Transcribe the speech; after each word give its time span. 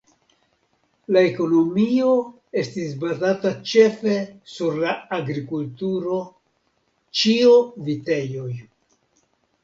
La 1.15 1.21
ekonomio 1.25 2.13
estis 2.61 2.95
bazata 3.03 3.51
ĉefe 3.71 4.15
sur 4.53 4.79
la 4.85 4.95
agrikulturo 5.17 6.17
(ĉio 7.21 7.53
vitejoj). 7.91 8.49